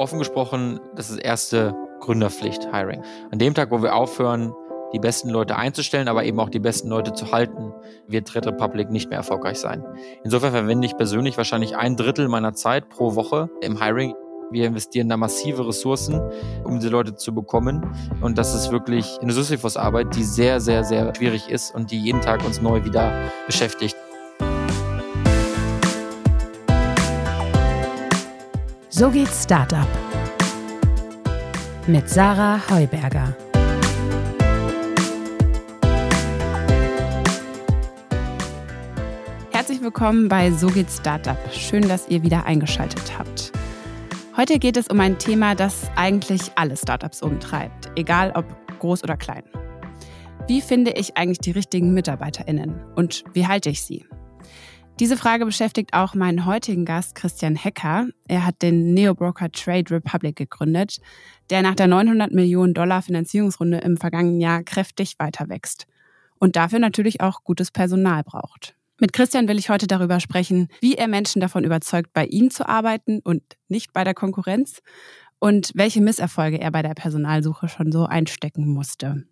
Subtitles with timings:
[0.00, 3.02] Offen gesprochen, das ist das erste Gründerpflicht-Hiring.
[3.30, 4.54] An dem Tag, wo wir aufhören,
[4.94, 7.72] die besten Leute einzustellen, aber eben auch die besten Leute zu halten,
[8.08, 9.84] wird Trade Republic nicht mehr erfolgreich sein.
[10.24, 14.14] Insofern verwende ich persönlich wahrscheinlich ein Drittel meiner Zeit pro Woche im Hiring.
[14.50, 16.20] Wir investieren da massive Ressourcen,
[16.64, 17.94] um diese Leute zu bekommen.
[18.20, 22.22] Und das ist wirklich eine Sisyphus-Arbeit, die sehr, sehr, sehr schwierig ist und die jeden
[22.22, 23.96] Tag uns neu wieder beschäftigt.
[29.00, 29.88] So geht's Startup.
[31.86, 33.34] Mit Sarah Heuberger.
[39.52, 41.38] Herzlich willkommen bei So geht's Startup.
[41.50, 43.52] Schön, dass ihr wieder eingeschaltet habt.
[44.36, 48.44] Heute geht es um ein Thema, das eigentlich alle Startups umtreibt, egal ob
[48.80, 49.44] groß oder klein.
[50.46, 54.04] Wie finde ich eigentlich die richtigen MitarbeiterInnen und wie halte ich sie?
[54.98, 58.08] Diese Frage beschäftigt auch meinen heutigen Gast Christian Hecker.
[58.28, 60.98] Er hat den Neobroker Trade Republic gegründet,
[61.48, 65.86] der nach der 900 Millionen Dollar Finanzierungsrunde im vergangenen Jahr kräftig weiter wächst
[66.38, 68.74] und dafür natürlich auch gutes Personal braucht.
[68.98, 72.68] Mit Christian will ich heute darüber sprechen, wie er Menschen davon überzeugt, bei ihm zu
[72.68, 74.82] arbeiten und nicht bei der Konkurrenz
[75.38, 79.24] und welche Misserfolge er bei der Personalsuche schon so einstecken musste.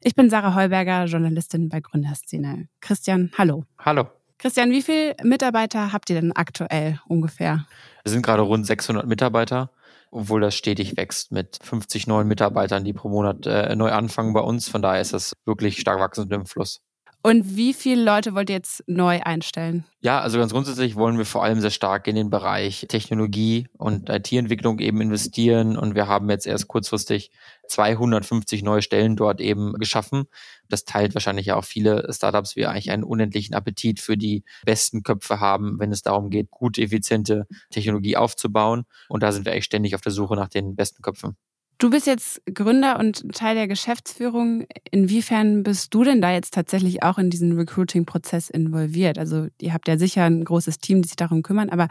[0.00, 2.68] Ich bin Sarah Heuberger, Journalistin bei Gründerszene.
[2.80, 3.64] Christian, hallo.
[3.78, 4.19] Hallo.
[4.40, 7.66] Christian, wie viele Mitarbeiter habt ihr denn aktuell ungefähr?
[8.04, 9.70] Wir sind gerade rund 600 Mitarbeiter,
[10.10, 14.40] obwohl das stetig wächst mit 50 neuen Mitarbeitern, die pro Monat äh, neu anfangen bei
[14.40, 14.66] uns.
[14.66, 16.80] Von daher ist das wirklich stark wachsend im Fluss.
[17.22, 19.84] Und wie viele Leute wollt ihr jetzt neu einstellen?
[20.00, 24.08] Ja, also ganz grundsätzlich wollen wir vor allem sehr stark in den Bereich Technologie und
[24.08, 25.76] IT-Entwicklung eben investieren.
[25.76, 27.30] Und wir haben jetzt erst kurzfristig
[27.68, 30.24] 250 neue Stellen dort eben geschaffen.
[30.70, 35.02] Das teilt wahrscheinlich ja auch viele Startups, wie eigentlich einen unendlichen Appetit für die besten
[35.02, 38.84] Köpfe haben, wenn es darum geht, gut effiziente Technologie aufzubauen.
[39.10, 41.36] Und da sind wir eigentlich ständig auf der Suche nach den besten Köpfen.
[41.80, 44.66] Du bist jetzt Gründer und Teil der Geschäftsführung.
[44.90, 49.18] Inwiefern bist du denn da jetzt tatsächlich auch in diesen Recruiting-Prozess involviert?
[49.18, 51.88] Also ihr habt ja sicher ein großes Team, die sich darum kümmern, aber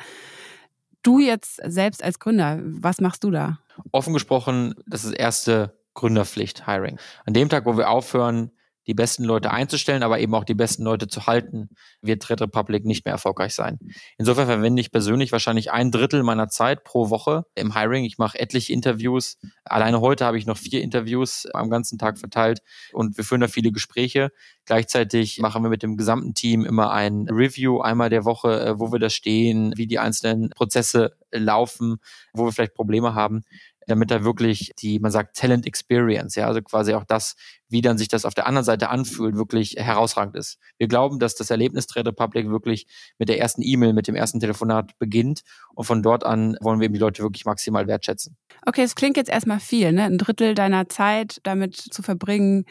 [1.02, 3.58] du jetzt selbst als Gründer, was machst du da?
[3.92, 7.00] Offen gesprochen, das ist erste Gründerpflicht-Hiring.
[7.26, 8.52] An dem Tag, wo wir aufhören,
[8.88, 11.70] die besten Leute einzustellen, aber eben auch die besten Leute zu halten,
[12.02, 13.80] wird Trade Republic nicht mehr erfolgreich sein.
[14.18, 18.06] Insofern verwende ich persönlich wahrscheinlich ein Drittel meiner Zeit pro Woche im Hiring.
[18.06, 19.38] Ich mache etliche Interviews.
[19.64, 22.62] Alleine heute habe ich noch vier Interviews am ganzen Tag verteilt
[22.94, 24.32] und wir führen da viele Gespräche.
[24.66, 28.92] Gleichzeitig machen wir mit dem gesamten Team immer ein Review einmal der Woche, äh, wo
[28.92, 31.98] wir da stehen, wie die einzelnen Prozesse laufen,
[32.34, 33.44] wo wir vielleicht Probleme haben
[33.90, 37.36] damit da wirklich die, man sagt, Talent Experience, ja, also quasi auch das,
[37.68, 40.58] wie dann sich das auf der anderen Seite anfühlt, wirklich herausragend ist.
[40.78, 44.40] Wir glauben, dass das Erlebnis Trade Republic wirklich mit der ersten E-Mail, mit dem ersten
[44.40, 45.42] Telefonat beginnt
[45.74, 48.38] und von dort an wollen wir eben die Leute wirklich maximal wertschätzen.
[48.66, 50.04] Okay, es klingt jetzt erstmal viel, ne?
[50.04, 52.66] Ein Drittel deiner Zeit damit zu verbringen,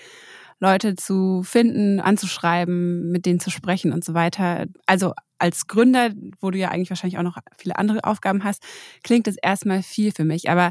[0.61, 4.67] Leute zu finden, anzuschreiben, mit denen zu sprechen und so weiter.
[4.87, 8.62] Also als Gründer, wo du ja eigentlich wahrscheinlich auch noch viele andere Aufgaben hast,
[9.05, 10.50] klingt es erstmal viel für mich.
[10.50, 10.71] Aber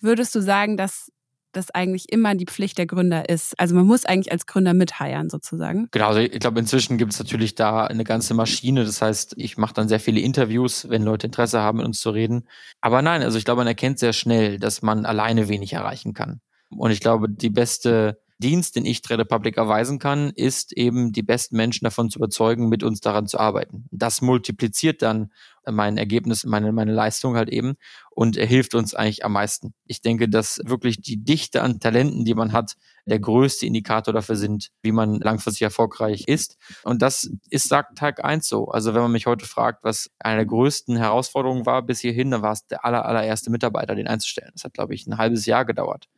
[0.00, 1.10] Würdest du sagen, dass
[1.52, 3.58] das eigentlich immer die Pflicht der Gründer ist?
[3.58, 5.88] Also man muss eigentlich als Gründer mitheiern sozusagen.
[5.90, 8.84] Genau, also ich glaube, inzwischen gibt es natürlich da eine ganze Maschine.
[8.84, 12.10] Das heißt, ich mache dann sehr viele Interviews, wenn Leute Interesse haben, mit uns zu
[12.10, 12.48] reden.
[12.80, 16.40] Aber nein, also ich glaube, man erkennt sehr schnell, dass man alleine wenig erreichen kann.
[16.70, 21.22] Und ich glaube, die beste Dienst, den ich Trade Republic erweisen kann, ist eben die
[21.22, 23.86] besten Menschen davon zu überzeugen, mit uns daran zu arbeiten.
[23.90, 25.32] Das multipliziert dann
[25.70, 27.74] mein Ergebnis, meine, meine Leistung halt eben
[28.10, 29.74] und hilft uns eigentlich am meisten.
[29.86, 32.74] Ich denke, dass wirklich die Dichte an Talenten, die man hat,
[33.06, 36.58] der größte Indikator dafür sind, wie man langfristig erfolgreich ist.
[36.84, 38.68] Und das ist, sagt Tag eins so.
[38.68, 42.42] Also wenn man mich heute fragt, was eine der größten Herausforderungen war bis hierhin, dann
[42.42, 44.50] war es der aller, allererste Mitarbeiter, den einzustellen.
[44.54, 46.08] Das hat, glaube ich, ein halbes Jahr gedauert.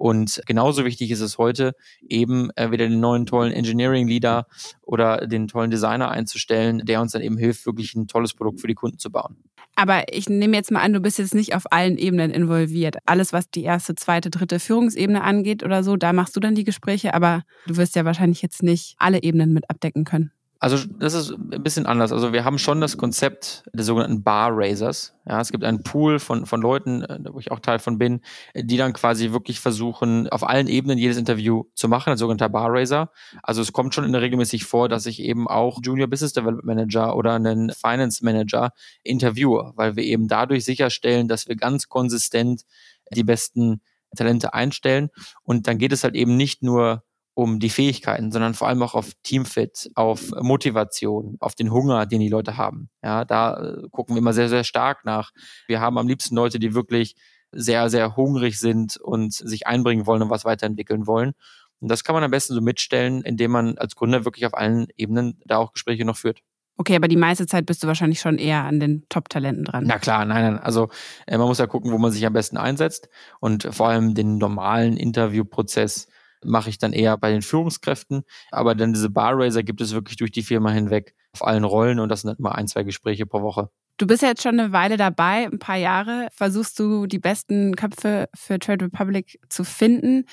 [0.00, 1.74] Und genauso wichtig ist es heute,
[2.08, 4.46] eben äh, wieder den neuen tollen Engineering Leader
[4.80, 8.66] oder den tollen Designer einzustellen, der uns dann eben hilft, wirklich ein tolles Produkt für
[8.66, 9.36] die Kunden zu bauen.
[9.76, 12.96] Aber ich nehme jetzt mal an, du bist jetzt nicht auf allen Ebenen involviert.
[13.04, 16.64] Alles, was die erste, zweite, dritte Führungsebene angeht oder so, da machst du dann die
[16.64, 20.32] Gespräche, aber du wirst ja wahrscheinlich jetzt nicht alle Ebenen mit abdecken können.
[20.62, 22.12] Also das ist ein bisschen anders.
[22.12, 25.14] Also wir haben schon das Konzept des sogenannten Bar Raisers.
[25.26, 28.20] Ja, es gibt einen Pool von, von Leuten, äh, wo ich auch Teil von bin,
[28.54, 32.70] die dann quasi wirklich versuchen, auf allen Ebenen jedes Interview zu machen, ein sogenannter Bar
[32.70, 33.10] Raiser.
[33.42, 36.66] Also es kommt schon in der regelmäßig vor, dass ich eben auch Junior Business Development
[36.66, 38.72] Manager oder einen Finance Manager
[39.02, 42.64] interviewe, weil wir eben dadurch sicherstellen, dass wir ganz konsistent
[43.10, 43.80] die besten
[44.14, 45.08] Talente einstellen.
[45.42, 47.02] Und dann geht es halt eben nicht nur
[47.40, 52.20] um die Fähigkeiten, sondern vor allem auch auf Teamfit, auf Motivation, auf den Hunger, den
[52.20, 52.90] die Leute haben.
[53.02, 55.30] Ja, da äh, gucken wir immer sehr, sehr stark nach.
[55.66, 57.14] Wir haben am liebsten Leute, die wirklich
[57.50, 61.32] sehr, sehr hungrig sind und sich einbringen wollen und was weiterentwickeln wollen.
[61.80, 64.88] Und das kann man am besten so mitstellen, indem man als Gründer wirklich auf allen
[64.98, 66.40] Ebenen da auch Gespräche noch führt.
[66.76, 69.84] Okay, aber die meiste Zeit bist du wahrscheinlich schon eher an den Top-Talenten dran.
[69.86, 70.58] Na klar, nein, nein.
[70.58, 70.90] Also
[71.26, 73.08] äh, man muss ja gucken, wo man sich am besten einsetzt.
[73.40, 76.06] Und vor allem den normalen Interviewprozess
[76.44, 78.22] mache ich dann eher bei den Führungskräften.
[78.50, 82.08] Aber dann diese Barraiser gibt es wirklich durch die Firma hinweg auf allen Rollen und
[82.08, 83.70] das sind immer ein, zwei Gespräche pro Woche.
[83.98, 86.28] Du bist jetzt schon eine Weile dabei, ein paar Jahre.
[86.32, 90.24] Versuchst du die besten Köpfe für Trade Republic zu finden?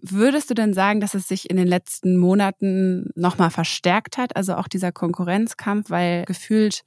[0.00, 4.54] Würdest du denn sagen, dass es sich in den letzten Monaten nochmal verstärkt hat, also
[4.54, 6.82] auch dieser Konkurrenzkampf, weil gefühlt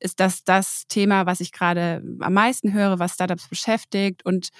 [0.00, 4.50] ist das das Thema, was ich gerade am meisten höre, was Startups beschäftigt und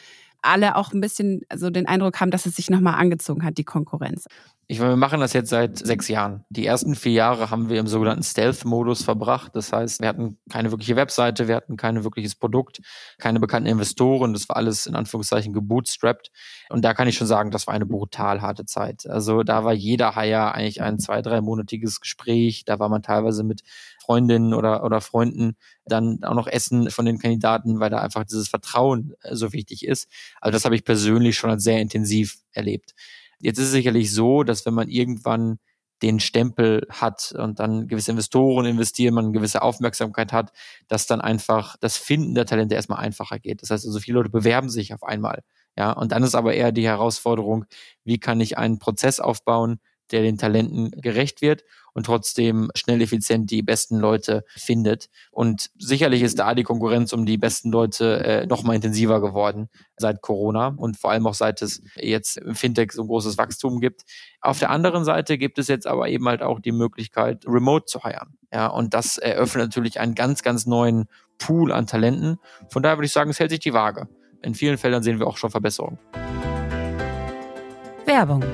[0.42, 3.64] alle auch ein bisschen so den Eindruck haben, dass es sich nochmal angezogen hat, die
[3.64, 4.26] Konkurrenz.
[4.68, 6.44] Ich meine, wir machen das jetzt seit sechs Jahren.
[6.50, 9.54] Die ersten vier Jahre haben wir im sogenannten Stealth-Modus verbracht.
[9.54, 12.80] Das heißt, wir hatten keine wirkliche Webseite, wir hatten kein wirkliches Produkt,
[13.18, 14.32] keine bekannten Investoren.
[14.32, 16.32] Das war alles in Anführungszeichen gebootstrapped.
[16.68, 19.06] Und da kann ich schon sagen, das war eine brutal harte Zeit.
[19.08, 22.64] Also da war jeder Hire eigentlich ein zwei, dreimonatiges Gespräch.
[22.64, 23.62] Da war man teilweise mit
[24.06, 28.48] Freundinnen oder, oder Freunden dann auch noch essen von den Kandidaten, weil da einfach dieses
[28.48, 30.08] Vertrauen so wichtig ist.
[30.40, 32.94] Also das habe ich persönlich schon sehr intensiv erlebt.
[33.40, 35.58] Jetzt ist es sicherlich so, dass wenn man irgendwann
[36.02, 40.52] den Stempel hat und dann gewisse Investoren investieren, man eine gewisse Aufmerksamkeit hat,
[40.88, 43.62] dass dann einfach das Finden der Talente erstmal einfacher geht.
[43.62, 45.42] Das heißt also, viele Leute bewerben sich auf einmal.
[45.78, 47.64] Ja, und dann ist aber eher die Herausforderung,
[48.04, 49.78] wie kann ich einen Prozess aufbauen,
[50.12, 51.64] der den Talenten gerecht wird
[51.96, 55.08] und trotzdem schnell effizient die besten Leute findet.
[55.30, 59.70] Und sicherlich ist da die Konkurrenz um die besten Leute äh, noch mal intensiver geworden
[59.96, 63.80] seit Corona und vor allem auch seit es jetzt im Fintech so ein großes Wachstum
[63.80, 64.02] gibt.
[64.42, 68.04] Auf der anderen Seite gibt es jetzt aber eben halt auch die Möglichkeit, remote zu
[68.04, 68.36] heiren.
[68.52, 71.06] Ja, und das eröffnet natürlich einen ganz, ganz neuen
[71.38, 72.36] Pool an Talenten.
[72.68, 74.06] Von daher würde ich sagen, es hält sich die Waage.
[74.42, 75.98] In vielen Feldern sehen wir auch schon Verbesserungen.
[78.04, 78.44] Werbung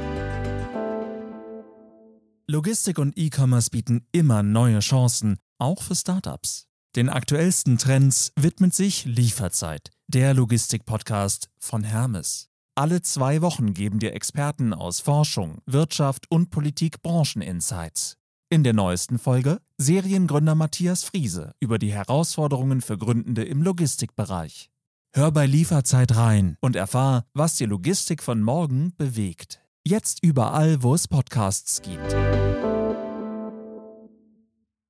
[2.48, 6.66] Logistik und E-Commerce bieten immer neue Chancen, auch für Startups.
[6.96, 12.48] Den aktuellsten Trends widmet sich Lieferzeit, der Logistik-Podcast von Hermes.
[12.74, 18.16] Alle zwei Wochen geben dir Experten aus Forschung, Wirtschaft und Politik Brancheninsights.
[18.50, 24.68] In der neuesten Folge Seriengründer Matthias Friese über die Herausforderungen für Gründende im Logistikbereich.
[25.14, 29.61] Hör bei Lieferzeit rein und erfahr, was die Logistik von morgen bewegt.
[29.84, 32.12] Jetzt überall, wo es Podcasts gibt.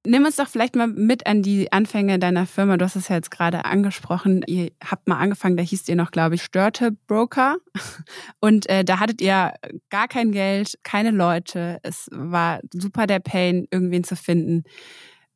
[0.05, 2.77] Nimm uns doch vielleicht mal mit an die Anfänge deiner Firma.
[2.77, 4.43] Du hast es ja jetzt gerade angesprochen.
[4.47, 7.57] Ihr habt mal angefangen, da hieß ihr noch, glaube ich, Störte Broker.
[8.41, 9.55] Und äh, da hattet ihr
[9.89, 11.79] gar kein Geld, keine Leute.
[11.83, 14.65] Es war super der Pain, irgendwen zu finden.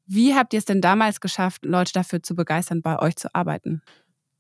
[0.05, 3.81] Wie habt ihr es denn damals geschafft, Leute dafür zu begeistern, bei euch zu arbeiten?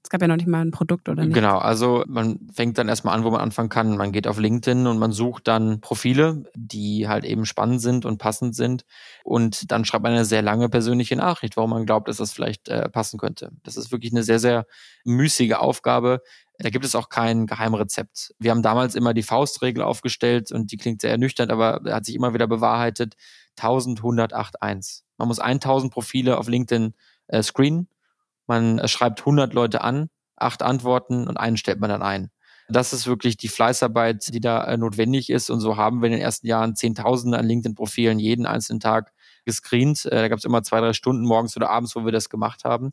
[0.07, 1.35] Es gab ja noch nicht mal ein Produkt oder nicht.
[1.35, 3.97] Genau, also man fängt dann erstmal an, wo man anfangen kann.
[3.97, 8.19] Man geht auf LinkedIn und man sucht dann Profile, die halt eben spannend sind und
[8.19, 8.85] passend sind.
[9.25, 12.69] Und dann schreibt man eine sehr lange persönliche Nachricht, warum man glaubt, dass das vielleicht
[12.69, 13.51] äh, passen könnte.
[13.65, 14.67] Das ist wirklich eine sehr, sehr
[15.05, 16.21] müßige Aufgabe.
[16.61, 18.33] Da gibt es auch kein Geheimrezept.
[18.39, 22.15] Wir haben damals immer die Faustregel aufgestellt und die klingt sehr ernüchternd, aber hat sich
[22.15, 23.17] immer wieder bewahrheitet.
[23.59, 25.03] 1108.1.
[25.19, 26.95] Man muss 1000 Profile auf LinkedIn
[27.27, 27.89] äh, screenen
[28.47, 32.31] man äh, schreibt 100 Leute an, acht antworten und einen stellt man dann ein.
[32.69, 35.51] Das ist wirklich die Fleißarbeit, die da äh, notwendig ist.
[35.51, 39.13] Und so haben wir in den ersten Jahren Zehntausende an LinkedIn-Profilen jeden einzelnen Tag
[39.45, 40.05] gescreent.
[40.07, 42.65] Äh, da gab es immer zwei, drei Stunden morgens oder abends, wo wir das gemacht
[42.65, 42.91] haben.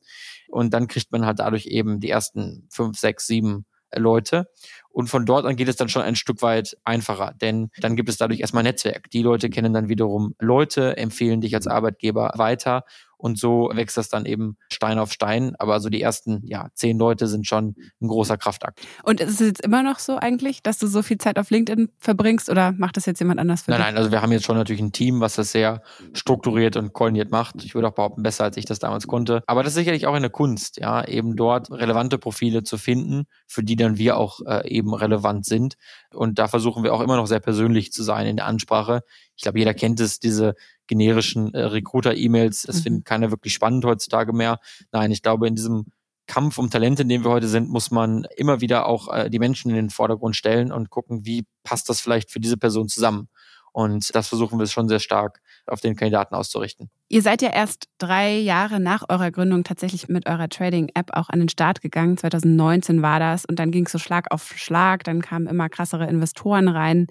[0.48, 4.48] Und dann kriegt man halt dadurch eben die ersten fünf, sechs, sieben Leute.
[4.90, 8.10] Und von dort an geht es dann schon ein Stück weit einfacher, denn dann gibt
[8.10, 9.10] es dadurch erstmal Netzwerk.
[9.10, 12.84] Die Leute kennen dann wiederum Leute, empfehlen dich als Arbeitgeber weiter
[13.24, 15.56] und so wächst das dann eben Stein auf Stein.
[15.58, 18.82] Aber so die ersten, ja, zehn Leute sind schon ein großer Kraftakt.
[19.02, 21.88] Und ist es jetzt immer noch so eigentlich, dass du so viel Zeit auf LinkedIn
[22.00, 23.86] verbringst oder macht das jetzt jemand anders für nein, dich?
[23.86, 27.32] Nein, also wir haben jetzt schon natürlich ein Team, was das sehr strukturiert und koordiniert
[27.32, 27.64] macht.
[27.64, 29.42] Ich würde auch behaupten, besser als ich das damals konnte.
[29.48, 33.64] Aber das ist sicherlich auch eine Kunst, ja, eben dort relevante Profile zu finden, für
[33.64, 35.76] die dann wir auch äh, eben relevant sind.
[36.14, 39.00] Und da versuchen wir auch immer noch sehr persönlich zu sein in der Ansprache.
[39.38, 40.56] Ich glaube, jeder kennt es, diese
[40.88, 42.64] generischen äh, Recruiter-E-Mails.
[42.64, 42.82] Das mhm.
[42.82, 44.60] findet keiner wirklich spannend heutzutage mehr.
[44.92, 45.86] Nein, ich glaube, in diesem
[46.28, 49.40] Kampf um Talente, in dem wir heute sind, muss man immer wieder auch äh, die
[49.40, 53.28] Menschen in den Vordergrund stellen und gucken, wie passt das vielleicht für diese Person zusammen.
[53.74, 56.92] Und das versuchen wir schon sehr stark auf den Kandidaten auszurichten.
[57.10, 61.40] Ihr seid ja erst drei Jahre nach eurer Gründung tatsächlich mit eurer Trading-App auch an
[61.40, 62.16] den Start gegangen.
[62.16, 65.04] 2019 war das und dann ging es so Schlag auf Schlag.
[65.04, 67.08] Dann kamen immer krassere Investoren rein.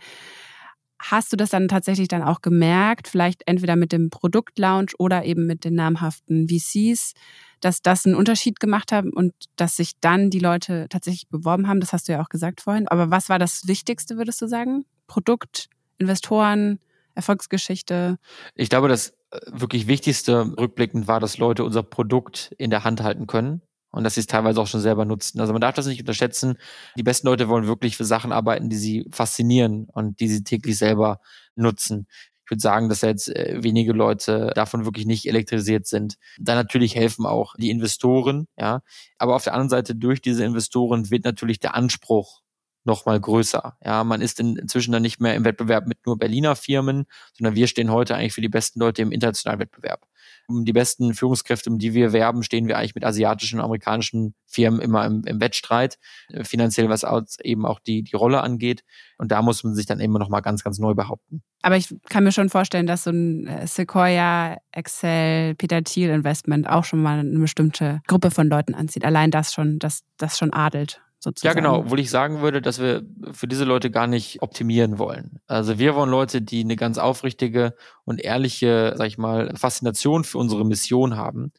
[1.04, 5.47] Hast du das dann tatsächlich dann auch gemerkt, vielleicht entweder mit dem Produktlaunch oder eben
[5.47, 7.14] mit den namhaften VCs,
[7.61, 11.80] dass das einen Unterschied gemacht haben und dass sich dann die Leute tatsächlich beworben haben?
[11.80, 12.87] Das hast du ja auch gesagt vorhin.
[12.87, 14.85] Aber was war das Wichtigste, würdest du sagen?
[15.09, 15.68] Produkt,
[15.99, 16.78] Investoren,
[17.16, 18.18] Erfolgsgeschichte?
[18.54, 23.02] Ich glaube, das äh, wirklich Wichtigste rückblickend war, dass Leute unser Produkt in der Hand
[23.02, 23.61] halten können
[23.92, 25.40] und dass sie es teilweise auch schon selber nutzen.
[25.40, 26.56] Also man darf das nicht unterschätzen.
[26.96, 30.78] Die besten Leute wollen wirklich für Sachen arbeiten, die sie faszinieren und die sie täglich
[30.78, 31.20] selber
[31.54, 32.06] nutzen.
[32.44, 36.16] Ich würde sagen, dass jetzt äh, wenige Leute davon wirklich nicht elektrisiert sind.
[36.38, 38.82] Da natürlich helfen auch die Investoren, ja.
[39.18, 42.41] Aber auf der anderen Seite durch diese Investoren wird natürlich der Anspruch
[42.84, 43.76] noch mal größer.
[43.84, 47.54] Ja, man ist in, inzwischen dann nicht mehr im Wettbewerb mit nur Berliner Firmen, sondern
[47.54, 50.06] wir stehen heute eigentlich für die besten Leute im internationalen Wettbewerb.
[50.48, 54.34] Um die besten Führungskräfte, um die wir werben, stehen wir eigentlich mit asiatischen und amerikanischen
[54.46, 55.98] Firmen immer im, im Wettstreit,
[56.28, 57.04] äh, finanziell was
[57.42, 58.82] eben auch die, die Rolle angeht.
[59.18, 61.42] Und da muss man sich dann immer noch mal ganz, ganz neu behaupten.
[61.62, 66.68] Aber ich kann mir schon vorstellen, dass so ein äh, Sequoia, Excel, Peter Thiel Investment
[66.68, 69.04] auch schon mal eine bestimmte Gruppe von Leuten anzieht.
[69.04, 71.56] Allein das schon, das, das schon adelt sozusagen.
[71.56, 75.40] Ja, genau, obwohl ich sagen würde, dass wir für diese Leute gar nicht optimieren wollen.
[75.46, 77.74] Also wir wollen Leute, die eine ganz aufrichtige
[78.04, 81.52] und ehrliche, sag ich mal, Faszination für unsere Mission haben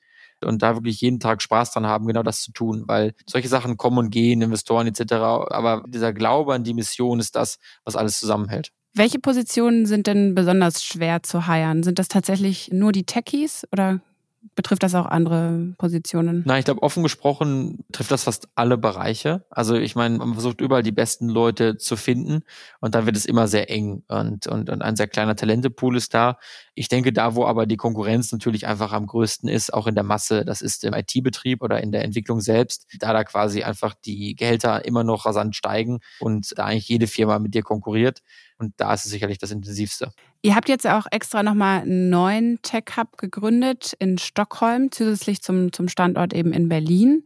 [0.43, 3.77] und da wirklich jeden Tag Spaß dran haben, genau das zu tun, weil solche Sachen
[3.77, 5.13] kommen und gehen, Investoren etc.
[5.13, 8.72] Aber dieser Glaube an die Mission ist das, was alles zusammenhält.
[8.93, 11.82] Welche Positionen sind denn besonders schwer zu heiern?
[11.82, 14.01] Sind das tatsächlich nur die Techies oder
[14.56, 16.44] betrifft das auch andere Positionen?
[16.46, 19.46] Nein, ich glaube, offen gesprochen trifft das fast alle Bereiche.
[19.50, 22.44] Also ich meine, man versucht überall die besten Leute zu finden
[22.80, 26.14] und dann wird es immer sehr eng und, und, und ein sehr kleiner Talentepool ist
[26.14, 26.38] da.
[26.76, 30.04] Ich denke, da, wo aber die Konkurrenz natürlich einfach am größten ist, auch in der
[30.04, 34.36] Masse, das ist im IT-Betrieb oder in der Entwicklung selbst, da da quasi einfach die
[34.36, 38.22] Gehälter immer noch rasant steigen und da eigentlich jede Firma mit dir konkurriert.
[38.58, 40.12] Und da ist es sicherlich das Intensivste.
[40.42, 45.88] Ihr habt jetzt auch extra nochmal einen neuen Tech-Hub gegründet in Stockholm, zusätzlich zum, zum
[45.88, 47.24] Standort eben in Berlin.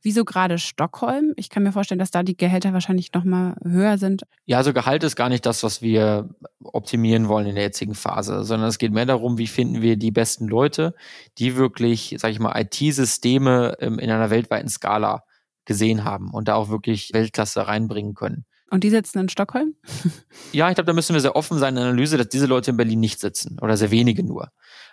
[0.00, 1.32] Wieso gerade Stockholm?
[1.36, 4.22] Ich kann mir vorstellen, dass da die Gehälter wahrscheinlich nochmal höher sind.
[4.46, 6.28] Ja, also Gehalt ist gar nicht das, was wir
[6.62, 10.12] optimieren wollen in der jetzigen Phase, sondern es geht mehr darum, wie finden wir die
[10.12, 10.94] besten Leute,
[11.38, 15.24] die wirklich, sag ich mal, IT-Systeme in einer weltweiten Skala
[15.64, 18.46] gesehen haben und da auch wirklich Weltklasse reinbringen können.
[18.70, 19.74] Und die sitzen in Stockholm?
[20.52, 22.70] ja, ich glaube, da müssen wir sehr offen sein in der Analyse, dass diese Leute
[22.70, 24.50] in Berlin nicht sitzen oder sehr wenige nur.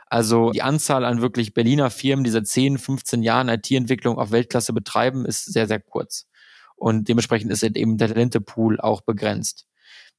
[0.08, 4.72] Also die Anzahl an wirklich Berliner Firmen, die seit 10, 15 Jahren IT-Entwicklung auf Weltklasse
[4.72, 6.28] betreiben, ist sehr, sehr kurz.
[6.76, 9.66] Und dementsprechend ist eben der Talentepool auch begrenzt.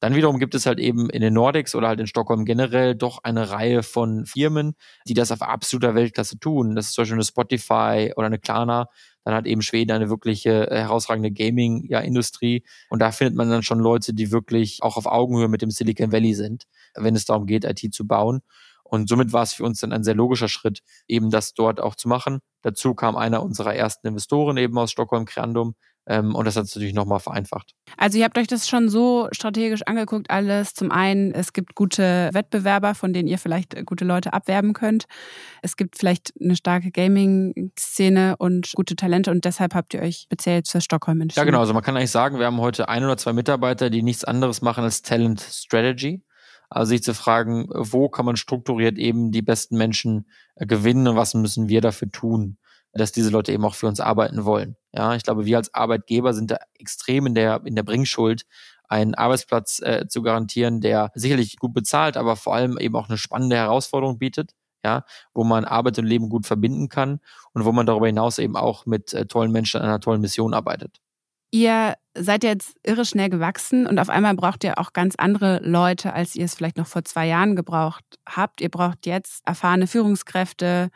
[0.01, 3.25] Dann wiederum gibt es halt eben in den Nordics oder halt in Stockholm generell doch
[3.25, 4.75] eine Reihe von Firmen,
[5.09, 6.75] die das auf absoluter Weltklasse tun.
[6.75, 8.89] Das ist zum Beispiel eine Spotify oder eine Klarna.
[9.26, 12.62] Dann hat eben Schweden eine wirkliche äh, herausragende Gaming-Industrie.
[12.90, 16.12] Und da findet man dann schon Leute, die wirklich auch auf Augenhöhe mit dem Silicon
[16.12, 18.42] Valley sind, wenn es darum geht, IT zu bauen.
[18.85, 20.78] Und somit war es für uns dann ein sehr logischer Schritt,
[21.09, 22.38] eben das dort auch zu machen.
[22.62, 25.75] Dazu kam einer unserer ersten Investoren eben aus Stockholm, Creandum,
[26.09, 27.75] und das hat es natürlich nochmal vereinfacht.
[27.97, 30.75] Also ihr habt euch das schon so strategisch angeguckt, alles.
[30.75, 35.07] Zum einen, es gibt gute Wettbewerber, von denen ihr vielleicht gute Leute abwerben könnt.
[35.63, 40.63] Es gibt vielleicht eine starke Gaming-Szene und gute Talente und deshalb habt ihr euch speziell
[40.67, 41.41] für Stockholm entschieden.
[41.41, 41.61] Ja, genau.
[41.61, 44.63] Also man kann eigentlich sagen, wir haben heute ein oder zwei Mitarbeiter, die nichts anderes
[44.63, 46.23] machen als Talent Strategy.
[46.69, 51.17] Also sich zu fragen, wo kann man strukturiert eben die besten Menschen äh, gewinnen und
[51.17, 52.59] was müssen wir dafür tun?
[52.97, 54.76] Dass diese Leute eben auch für uns arbeiten wollen.
[54.93, 58.45] Ja, ich glaube, wir als Arbeitgeber sind da extrem in der, in der Bringschuld,
[58.88, 63.19] einen Arbeitsplatz äh, zu garantieren, der sicherlich gut bezahlt, aber vor allem eben auch eine
[63.19, 64.53] spannende Herausforderung bietet,
[64.85, 67.21] ja, wo man Arbeit und Leben gut verbinden kann
[67.53, 70.55] und wo man darüber hinaus eben auch mit äh, tollen Menschen an einer tollen Mission
[70.55, 71.00] arbeitet.
[71.50, 76.12] Ihr seid jetzt irre schnell gewachsen und auf einmal braucht ihr auch ganz andere Leute,
[76.12, 78.61] als ihr es vielleicht noch vor zwei Jahren gebraucht habt.
[78.61, 80.91] Ihr braucht jetzt erfahrene Führungskräfte,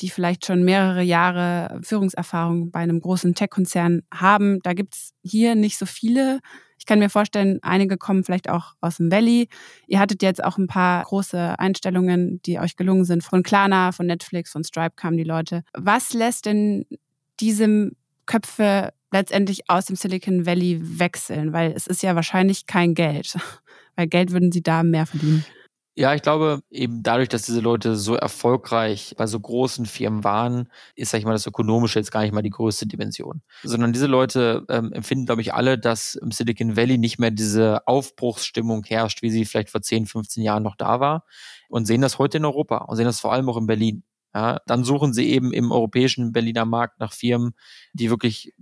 [0.00, 4.60] die vielleicht schon mehrere Jahre Führungserfahrung bei einem großen Tech-Konzern haben.
[4.62, 6.40] Da gibt es hier nicht so viele.
[6.78, 9.48] Ich kann mir vorstellen, einige kommen vielleicht auch aus dem Valley.
[9.86, 13.22] Ihr hattet jetzt auch ein paar große Einstellungen, die euch gelungen sind.
[13.22, 15.62] Von Klarna, von Netflix, von Stripe kamen die Leute.
[15.72, 16.84] Was lässt denn
[17.40, 17.90] diese
[18.26, 21.52] Köpfe letztendlich aus dem Silicon Valley wechseln?
[21.52, 23.36] Weil es ist ja wahrscheinlich kein Geld.
[23.96, 25.44] Weil Geld würden sie da mehr verdienen.
[25.96, 30.68] Ja, ich glaube, eben dadurch, dass diese Leute so erfolgreich bei so großen Firmen waren,
[30.96, 33.42] ist, sag ich mal, das Ökonomische jetzt gar nicht mal die größte Dimension.
[33.62, 37.86] Sondern diese Leute ähm, empfinden, glaube ich, alle, dass im Silicon Valley nicht mehr diese
[37.86, 41.24] Aufbruchsstimmung herrscht, wie sie vielleicht vor 10, 15 Jahren noch da war.
[41.68, 44.02] Und sehen das heute in Europa und sehen das vor allem auch in Berlin.
[44.34, 47.54] Ja, dann suchen sie eben im europäischen Berliner Markt nach Firmen,
[47.92, 48.52] die wirklich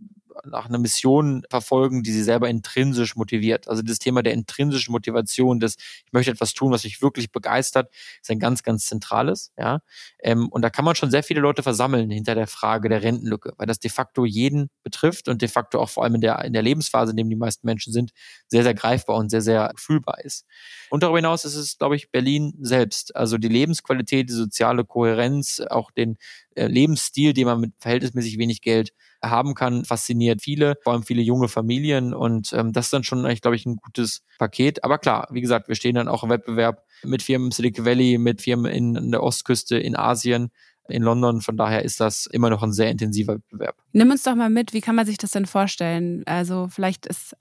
[0.45, 3.69] nach einer Mission verfolgen, die sie selber intrinsisch motiviert.
[3.69, 7.93] Also das Thema der intrinsischen Motivation, dass ich möchte etwas tun, was mich wirklich begeistert,
[8.21, 9.53] ist ein ganz, ganz zentrales.
[9.59, 9.81] Ja,
[10.21, 13.53] ähm, und da kann man schon sehr viele Leute versammeln hinter der Frage der Rentenlücke,
[13.57, 16.53] weil das de facto jeden betrifft und de facto auch vor allem in der in
[16.53, 18.13] der Lebensphase, in dem die meisten Menschen sind,
[18.49, 20.47] sehr, sehr greifbar und sehr, sehr fühlbar ist.
[20.91, 23.17] Und darüber hinaus ist es, glaube ich, Berlin selbst.
[23.17, 26.19] Also die Lebensqualität, die soziale Kohärenz, auch den
[26.57, 28.93] äh, Lebensstil, den man mit verhältnismäßig wenig Geld
[29.23, 33.23] haben kann, fasziniert viele, vor allem viele junge Familien und ähm, das ist dann schon
[33.41, 34.85] glaube ich, ein gutes Paket.
[34.85, 38.19] Aber klar, wie gesagt, wir stehen dann auch im Wettbewerb mit Firmen im Silicon Valley,
[38.19, 40.51] mit Firmen in, in der Ostküste, in Asien,
[40.89, 41.41] in London.
[41.41, 43.77] Von daher ist das immer noch ein sehr intensiver Wettbewerb.
[43.93, 46.23] Nimm uns doch mal mit, wie kann man sich das denn vorstellen?
[46.27, 47.37] Also vielleicht ist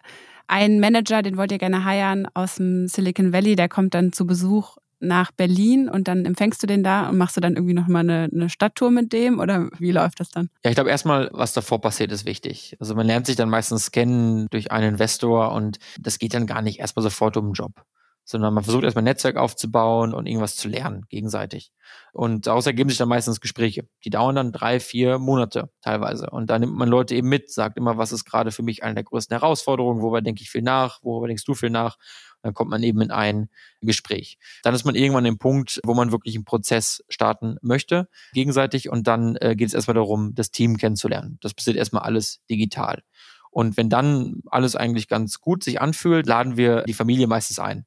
[0.48, 4.26] ein Manager, den wollt ihr gerne heiern aus dem Silicon Valley, der kommt dann zu
[4.26, 8.02] Besuch nach Berlin und dann empfängst du den da und machst du dann irgendwie nochmal
[8.02, 10.50] eine, eine Stadttour mit dem oder wie läuft das dann?
[10.64, 12.78] Ja, ich glaube erstmal, was davor passiert, ist wichtig.
[12.80, 16.62] Also man lernt sich dann meistens kennen durch einen Investor und das geht dann gar
[16.62, 17.84] nicht erstmal sofort um den Job
[18.24, 21.72] sondern man versucht erstmal ein Netzwerk aufzubauen und irgendwas zu lernen gegenseitig.
[22.14, 23.88] Und daraus ergeben sich dann meistens Gespräche.
[24.06, 26.30] Die dauern dann drei, vier Monate teilweise.
[26.30, 28.96] Und da nimmt man Leute eben mit, sagt immer, was ist gerade für mich eine
[28.96, 31.98] der größten Herausforderungen, worüber denke ich viel nach, worüber denkst du viel nach.
[32.44, 33.50] Dann kommt man eben in ein
[33.82, 34.38] Gespräch.
[34.64, 38.90] Dann ist man irgendwann im Punkt, wo man wirklich einen Prozess starten möchte, gegenseitig.
[38.90, 41.38] Und dann äh, geht es erstmal darum, das Team kennenzulernen.
[41.42, 43.04] Das passiert erstmal alles digital.
[43.52, 47.86] Und wenn dann alles eigentlich ganz gut sich anfühlt, laden wir die Familie meistens ein.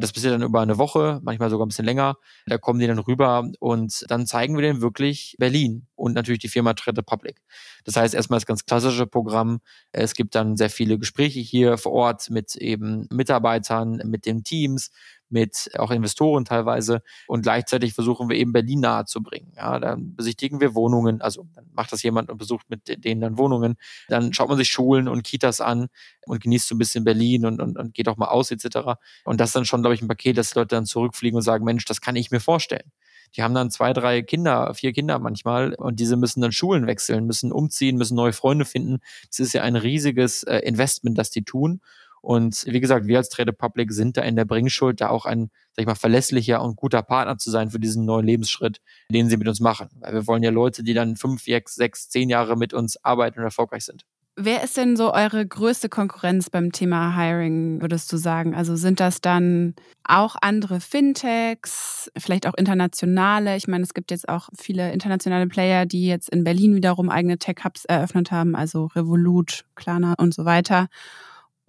[0.00, 2.16] Das passiert dann über eine Woche, manchmal sogar ein bisschen länger.
[2.46, 6.48] Da kommen die dann rüber und dann zeigen wir denen wirklich Berlin und natürlich die
[6.48, 7.40] Firma Trade Republic.
[7.84, 9.60] Das heißt erstmal das ganz klassische Programm.
[9.92, 14.90] Es gibt dann sehr viele Gespräche hier vor Ort mit eben Mitarbeitern, mit den Teams,
[15.30, 19.52] mit auch Investoren teilweise und gleichzeitig versuchen wir eben Berlin nahe zu bringen.
[19.56, 23.38] Ja, dann besichtigen wir Wohnungen, also dann macht das jemand und besucht mit denen dann
[23.38, 23.76] Wohnungen.
[24.08, 25.88] Dann schaut man sich Schulen und Kitas an
[26.26, 28.98] und genießt so ein bisschen Berlin und, und, und geht auch mal aus etc.
[29.24, 31.64] Und das ist dann schon, glaube ich, ein Paket, dass Leute dann zurückfliegen und sagen,
[31.64, 32.90] Mensch, das kann ich mir vorstellen.
[33.36, 37.26] Die haben dann zwei, drei Kinder, vier Kinder manchmal und diese müssen dann Schulen wechseln,
[37.26, 38.98] müssen umziehen, müssen neue Freunde finden.
[39.28, 41.80] Das ist ja ein riesiges äh, Investment, das die tun.
[42.22, 45.50] Und wie gesagt, wir als Trade Public sind da in der Bringschuld, da auch ein,
[45.72, 48.80] sag ich mal, verlässlicher und guter Partner zu sein für diesen neuen Lebensschritt,
[49.10, 49.88] den sie mit uns machen.
[50.00, 53.44] Weil wir wollen ja Leute, die dann fünf, sechs, zehn Jahre mit uns arbeiten und
[53.44, 54.04] erfolgreich sind.
[54.42, 58.54] Wer ist denn so eure größte Konkurrenz beim Thema Hiring, würdest du sagen?
[58.54, 63.56] Also sind das dann auch andere Fintechs, vielleicht auch internationale?
[63.56, 67.36] Ich meine, es gibt jetzt auch viele internationale Player, die jetzt in Berlin wiederum eigene
[67.36, 70.88] Tech-Hubs eröffnet haben, also Revolut, Klarna und so weiter.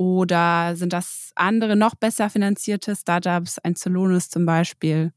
[0.01, 5.13] Oder sind das andere noch besser finanzierte Startups, ein Celonis zum Beispiel?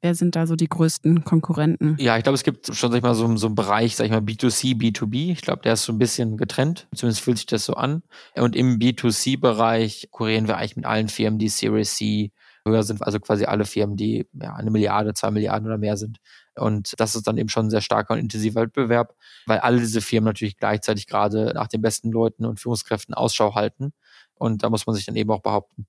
[0.00, 1.94] Wer sind da so die größten Konkurrenten?
[2.00, 4.10] Ja, ich glaube, es gibt schon, sag ich mal, so, so einen Bereich, sag ich
[4.10, 5.30] mal, B2C, B2B.
[5.30, 6.88] Ich glaube, der ist so ein bisschen getrennt.
[6.94, 8.02] Zumindest fühlt sich das so an.
[8.34, 12.32] Und im B2C-Bereich konkurrieren wir eigentlich mit allen Firmen, die Series C
[12.68, 16.18] höher sind, also quasi alle Firmen, die ja, eine Milliarde, zwei Milliarden oder mehr sind.
[16.54, 19.14] Und das ist dann eben schon ein sehr starker und intensiver Wettbewerb,
[19.46, 23.92] weil alle diese Firmen natürlich gleichzeitig gerade nach den besten Leuten und Führungskräften Ausschau halten.
[24.34, 25.86] Und da muss man sich dann eben auch behaupten.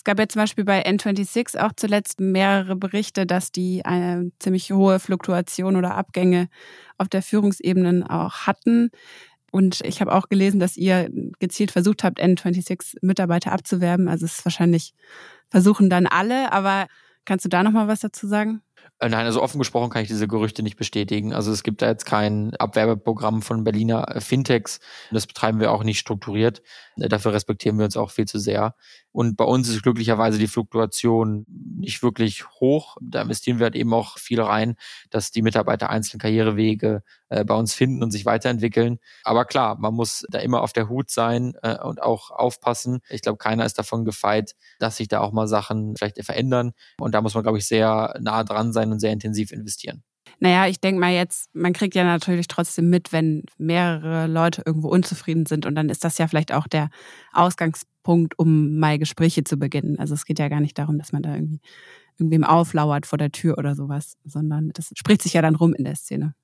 [0.00, 4.72] Es gab ja zum Beispiel bei N26 auch zuletzt mehrere Berichte, dass die eine ziemlich
[4.72, 6.48] hohe Fluktuation oder Abgänge
[6.96, 8.90] auf der Führungsebene auch hatten.
[9.50, 14.08] Und ich habe auch gelesen, dass ihr gezielt versucht habt, N26 Mitarbeiter abzuwerben.
[14.08, 14.94] Also es ist wahrscheinlich
[15.50, 16.86] versuchen dann alle, aber
[17.24, 18.62] kannst du da noch mal was dazu sagen?
[19.00, 21.32] Äh, nein, also offen gesprochen kann ich diese Gerüchte nicht bestätigen.
[21.32, 24.78] Also es gibt da jetzt kein Abwerbeprogramm von Berliner äh, Fintechs.
[25.10, 26.62] Das betreiben wir auch nicht strukturiert.
[26.96, 28.74] Äh, dafür respektieren wir uns auch viel zu sehr.
[29.12, 32.96] Und bei uns ist glücklicherweise die Fluktuation nicht wirklich hoch.
[33.00, 34.76] Da investieren wir halt eben auch viel rein,
[35.08, 39.00] dass die Mitarbeiter einzelne Karrierewege bei uns finden und sich weiterentwickeln.
[39.24, 43.00] Aber klar, man muss da immer auf der Hut sein und auch aufpassen.
[43.08, 46.70] Ich glaube, keiner ist davon gefeit, dass sich da auch mal Sachen vielleicht verändern.
[47.00, 50.02] Und da muss man, glaube ich, sehr nah dran sein und sehr intensiv investieren.
[50.38, 54.88] Naja, ich denke mal jetzt, man kriegt ja natürlich trotzdem mit, wenn mehrere Leute irgendwo
[54.88, 55.66] unzufrieden sind.
[55.66, 56.88] Und dann ist das ja vielleicht auch der
[57.32, 59.98] Ausgangspunkt, um mal Gespräche zu beginnen.
[59.98, 61.60] Also es geht ja gar nicht darum, dass man da irgendwie
[62.18, 65.84] irgendwem auflauert vor der Tür oder sowas, sondern das spricht sich ja dann rum in
[65.84, 66.34] der Szene.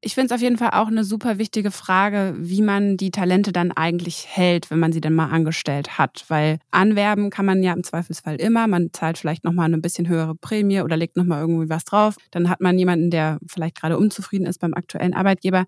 [0.05, 3.53] Ich finde es auf jeden Fall auch eine super wichtige Frage, wie man die Talente
[3.53, 6.25] dann eigentlich hält, wenn man sie dann mal angestellt hat.
[6.27, 8.67] Weil anwerben kann man ja im Zweifelsfall immer.
[8.67, 12.17] Man zahlt vielleicht nochmal eine bisschen höhere Prämie oder legt nochmal irgendwie was drauf.
[12.33, 15.67] Dann hat man jemanden, der vielleicht gerade unzufrieden ist beim aktuellen Arbeitgeber.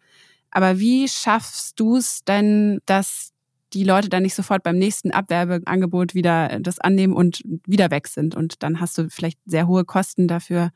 [0.50, 3.30] Aber wie schaffst du es denn, dass
[3.72, 8.34] die Leute dann nicht sofort beim nächsten Abwerbeangebot wieder das annehmen und wieder weg sind?
[8.34, 10.72] Und dann hast du vielleicht sehr hohe Kosten dafür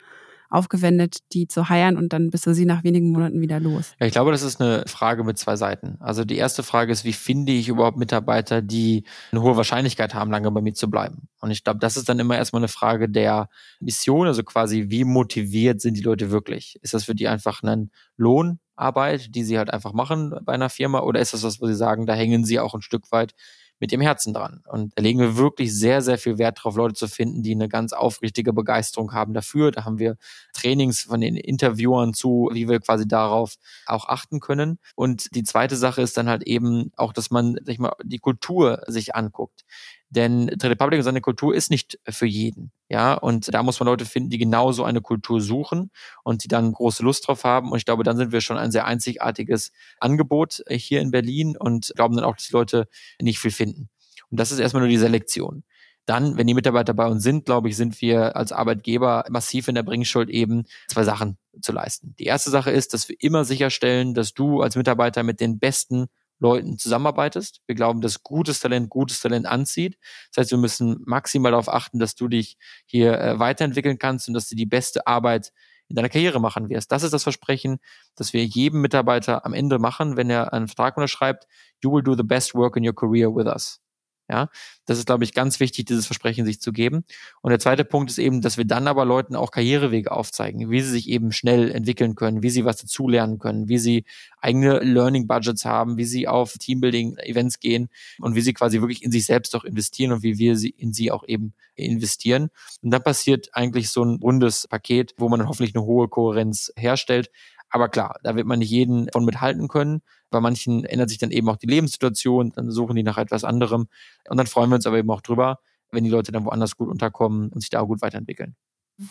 [0.51, 3.93] aufgewendet, die zu heiern und dann bist du sie nach wenigen Monaten wieder los?
[4.01, 5.97] Ja, ich glaube, das ist eine Frage mit zwei Seiten.
[6.01, 10.31] Also die erste Frage ist, wie finde ich überhaupt Mitarbeiter, die eine hohe Wahrscheinlichkeit haben,
[10.31, 11.29] lange bei mir zu bleiben?
[11.41, 13.49] Und ich glaube, das ist dann immer erstmal eine Frage der
[13.81, 16.79] Mission, also quasi, wie motiviert sind die Leute wirklich?
[16.83, 21.01] Ist das für die einfach ein Lohnarbeit, die sie halt einfach machen bei einer Firma
[21.01, 23.35] oder ist das was, wo sie sagen, da hängen sie auch ein Stück weit
[23.81, 24.63] mit dem Herzen dran.
[24.67, 27.69] Und da legen wir wirklich sehr, sehr viel Wert darauf, Leute zu finden, die eine
[27.69, 29.71] ganz aufrichtige Begeisterung haben dafür.
[29.71, 30.17] Da haben wir
[30.53, 33.55] Trainings von den Interviewern zu, wie wir quasi darauf
[33.87, 34.79] auch achten können.
[34.97, 38.83] Und die zweite Sache ist dann halt eben auch, dass man sich mal die Kultur
[38.87, 39.65] sich anguckt.
[40.11, 42.73] Denn Trade Republic und seine Kultur ist nicht für jeden.
[42.89, 45.91] Ja, und da muss man Leute finden, die genau so eine Kultur suchen
[46.25, 47.71] und die dann große Lust drauf haben.
[47.71, 51.93] Und ich glaube, dann sind wir schon ein sehr einzigartiges Angebot hier in Berlin und
[51.95, 52.89] glauben dann auch, dass die Leute
[53.21, 53.91] nicht viel finden.
[54.31, 55.65] Und das ist erstmal nur die Selektion.
[56.07, 59.75] Dann, wenn die Mitarbeiter bei uns sind, glaube ich, sind wir als Arbeitgeber massiv in
[59.75, 62.15] der Bringschuld eben zwei Sachen zu leisten.
[62.19, 66.07] Die erste Sache ist, dass wir immer sicherstellen, dass du als Mitarbeiter mit den besten
[66.39, 67.61] Leuten zusammenarbeitest.
[67.67, 69.99] Wir glauben, dass gutes Talent gutes Talent anzieht.
[70.31, 74.35] Das heißt, wir müssen maximal darauf achten, dass du dich hier äh, weiterentwickeln kannst und
[74.35, 75.53] dass du die beste Arbeit
[75.89, 76.93] in deiner Karriere machen wirst.
[76.93, 77.79] Das ist das Versprechen,
[78.15, 81.47] das wir jedem Mitarbeiter am Ende machen, wenn er einen Vertrag unterschreibt.
[81.83, 83.81] You will do the best work in your career with us.
[84.31, 84.51] Ja,
[84.85, 87.05] das ist, glaube ich, ganz wichtig, dieses Versprechen sich zu geben.
[87.41, 90.83] Und der zweite Punkt ist eben, dass wir dann aber Leuten auch Karrierewege aufzeigen, wie
[90.83, 94.05] sie sich eben schnell entwickeln können, wie sie was dazulernen können, wie sie
[94.41, 97.89] eigene Learning Budgets haben, wie sie auf Teambuilding-Events gehen
[98.21, 100.93] und wie sie quasi wirklich in sich selbst auch investieren und wie wir sie in
[100.93, 102.51] sie auch eben investieren.
[102.83, 107.31] Und dann passiert eigentlich so ein rundes Paket, wo man hoffentlich eine hohe Kohärenz herstellt.
[107.71, 110.03] Aber klar, da wird man nicht jeden von mithalten können.
[110.31, 113.89] Bei manchen ändert sich dann eben auch die Lebenssituation, dann suchen die nach etwas anderem.
[114.29, 115.59] Und dann freuen wir uns aber eben auch drüber,
[115.91, 118.57] wenn die Leute dann woanders gut unterkommen und sich da auch gut weiterentwickeln.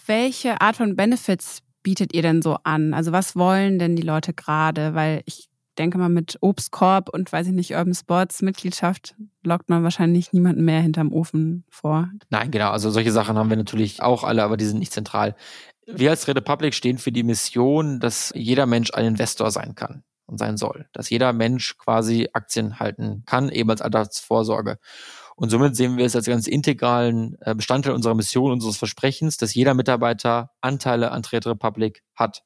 [0.06, 2.94] Welche Art von Benefits bietet ihr denn so an?
[2.94, 4.94] Also was wollen denn die Leute gerade?
[4.94, 9.84] Weil ich denke mal, mit Obstkorb und weiß ich nicht, Urban Sports Mitgliedschaft lockt man
[9.84, 12.10] wahrscheinlich niemanden mehr hinterm Ofen vor.
[12.30, 12.72] Nein, genau.
[12.72, 15.36] Also solche Sachen haben wir natürlich auch alle, aber die sind nicht zentral.
[15.86, 20.04] Wir als Red Republic stehen für die Mission, dass jeder Mensch ein Investor sein kann
[20.36, 20.88] sein soll.
[20.94, 24.78] Dass jeder Mensch quasi Aktien halten kann, eben als Altersvorsorge.
[25.36, 29.54] Und somit sehen wir es als ganz integralen äh, Bestandteil unserer Mission, unseres Versprechens, dass
[29.54, 32.44] jeder Mitarbeiter Anteile an Trade Republic hat.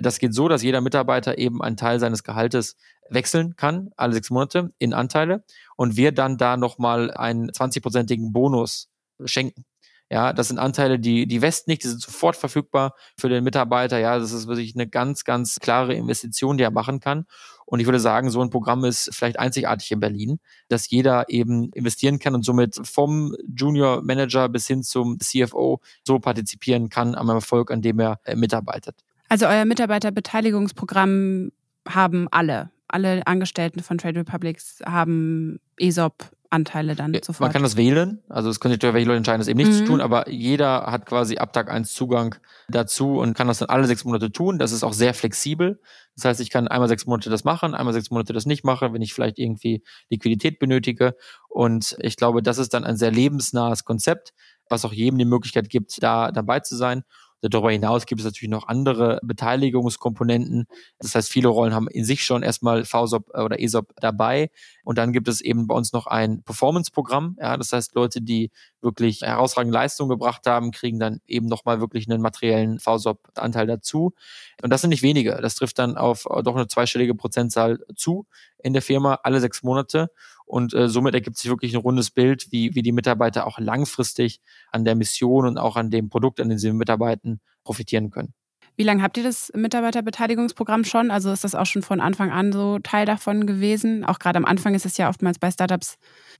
[0.00, 2.76] Das geht so, dass jeder Mitarbeiter eben einen Teil seines Gehaltes
[3.08, 5.44] wechseln kann, alle sechs Monate, in Anteile.
[5.76, 8.90] Und wir dann da nochmal einen 20-prozentigen Bonus
[9.24, 9.64] schenken.
[10.12, 13.98] Ja, das sind Anteile, die, die West nicht, die sind sofort verfügbar für den Mitarbeiter.
[13.98, 17.24] Ja, das ist wirklich eine ganz, ganz klare Investition, die er machen kann.
[17.64, 21.72] Und ich würde sagen, so ein Programm ist vielleicht einzigartig in Berlin, dass jeder eben
[21.72, 27.30] investieren kann und somit vom Junior Manager bis hin zum CFO so partizipieren kann am
[27.30, 28.96] Erfolg, an dem er äh, mitarbeitet.
[29.30, 31.52] Also euer Mitarbeiterbeteiligungsprogramm
[31.88, 32.70] haben alle.
[32.86, 37.40] Alle Angestellten von Trade Republics haben ESOP Anteile dann sofort.
[37.40, 39.76] Man kann das wählen, also es können sich welche Leute entscheiden, das eben nicht mhm.
[39.76, 42.34] zu tun, aber jeder hat quasi ab Tag 1 Zugang
[42.68, 44.58] dazu und kann das dann alle sechs Monate tun.
[44.58, 45.80] Das ist auch sehr flexibel.
[46.14, 48.92] Das heißt, ich kann einmal sechs Monate das machen, einmal sechs Monate das nicht machen,
[48.92, 51.16] wenn ich vielleicht irgendwie Liquidität benötige.
[51.48, 54.32] Und ich glaube, das ist dann ein sehr lebensnahes Konzept,
[54.68, 57.02] was auch jedem die Möglichkeit gibt, da dabei zu sein.
[57.42, 60.66] Darüber hinaus gibt es natürlich noch andere Beteiligungskomponenten.
[60.98, 64.50] Das heißt, viele Rollen haben in sich schon erstmal VSOP oder ESOP dabei.
[64.84, 67.36] Und dann gibt es eben bei uns noch ein Performance-Programm.
[67.40, 68.50] Ja, das heißt, Leute, die
[68.80, 74.14] wirklich herausragende Leistungen gebracht haben, kriegen dann eben nochmal wirklich einen materiellen VSOP-Anteil dazu.
[74.62, 75.38] Und das sind nicht wenige.
[75.42, 78.26] Das trifft dann auf doch eine zweistellige Prozentzahl zu
[78.62, 80.10] in der Firma alle sechs Monate.
[80.52, 84.42] Und äh, somit ergibt sich wirklich ein rundes Bild, wie, wie die Mitarbeiter auch langfristig
[84.70, 88.34] an der Mission und auch an dem Produkt, an dem sie mitarbeiten, profitieren können.
[88.76, 91.10] Wie lange habt ihr das Mitarbeiterbeteiligungsprogramm schon?
[91.10, 94.04] Also ist das auch schon von Anfang an so Teil davon gewesen?
[94.04, 95.96] Auch gerade am Anfang ist es ja oftmals bei Startups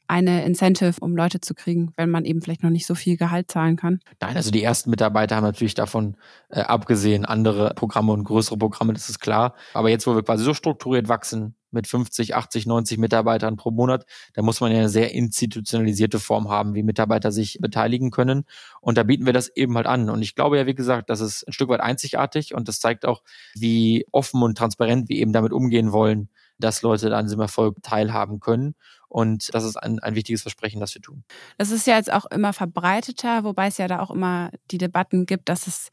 [0.08, 3.50] eine Incentive, um Leute zu kriegen, wenn man eben vielleicht noch nicht so viel Gehalt
[3.50, 4.00] zahlen kann?
[4.20, 6.18] Nein, also die ersten Mitarbeiter haben natürlich davon
[6.50, 9.54] äh, abgesehen andere Programme und größere Programme, das ist klar.
[9.72, 14.06] Aber jetzt, wo wir quasi so strukturiert wachsen, mit 50, 80, 90 Mitarbeitern pro Monat,
[14.34, 18.44] da muss man ja eine sehr institutionalisierte Form haben, wie Mitarbeiter sich beteiligen können.
[18.80, 20.10] Und da bieten wir das eben halt an.
[20.10, 23.04] Und ich glaube ja, wie gesagt, das ist ein Stück weit einzigartig und das zeigt
[23.04, 23.22] auch,
[23.54, 28.40] wie offen und transparent wir eben damit umgehen wollen, dass Leute an diesem Erfolg teilhaben
[28.40, 28.74] können.
[29.08, 31.24] Und das ist ein, ein wichtiges Versprechen, das wir tun.
[31.58, 35.26] Das ist ja jetzt auch immer verbreiteter, wobei es ja da auch immer die Debatten
[35.26, 35.90] gibt, dass es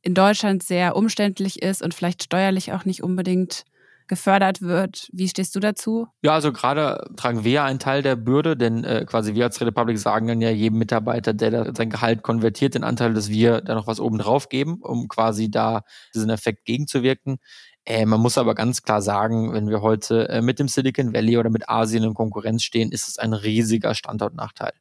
[0.00, 3.64] in Deutschland sehr umständlich ist und vielleicht steuerlich auch nicht unbedingt
[4.08, 5.08] gefördert wird.
[5.12, 6.06] Wie stehst du dazu?
[6.22, 9.60] Ja, also gerade tragen wir ja einen Teil der Bürde, denn äh, quasi wir als
[9.60, 13.60] Republic sagen dann ja jedem Mitarbeiter, der da sein Gehalt konvertiert, den Anteil, dass wir
[13.60, 15.82] da noch was oben drauf geben, um quasi da
[16.14, 17.38] diesen Effekt gegenzuwirken.
[17.84, 21.38] Äh, man muss aber ganz klar sagen, wenn wir heute äh, mit dem Silicon Valley
[21.38, 24.72] oder mit Asien in Konkurrenz stehen, ist es ein riesiger Standortnachteil.